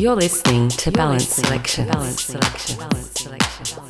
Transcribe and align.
You're 0.00 0.16
listening 0.16 0.70
to 0.70 0.90
Balance 0.90 1.28
Selection. 1.28 1.88
Balance 1.88 2.22
Selection. 2.22 2.78
Balance 2.78 3.20
Selection. 3.20 3.84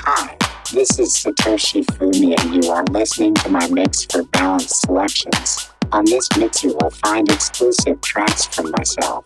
Hi, 0.00 0.36
this 0.74 0.98
is 0.98 1.14
Satoshi 1.16 1.86
Fumi 1.86 2.38
and 2.38 2.62
you 2.62 2.70
are 2.70 2.84
listening 2.90 3.32
to 3.36 3.48
my 3.48 3.66
mix 3.68 4.04
for 4.04 4.24
Balance 4.24 4.80
Selections. 4.80 5.70
On 5.92 6.04
this 6.04 6.28
mix 6.36 6.62
you 6.62 6.76
will 6.78 6.90
find 6.90 7.30
exclusive 7.30 7.98
tracks 8.02 8.44
from 8.44 8.70
myself. 8.72 9.24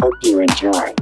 Hope 0.00 0.14
you 0.22 0.40
enjoy. 0.40 0.94